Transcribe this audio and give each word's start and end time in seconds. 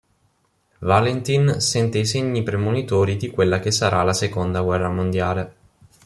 Valentin 0.79 1.59
sente 1.61 1.99
i 1.99 2.07
segni 2.07 2.41
premonitori 2.41 3.17
di 3.17 3.29
quella 3.29 3.59
che 3.59 3.69
sarà 3.69 4.01
la 4.01 4.13
seconda 4.13 4.61
guerra 4.63 4.89
mondiale. 4.89 5.55